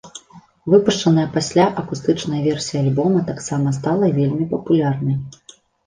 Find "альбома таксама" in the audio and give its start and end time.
2.85-3.79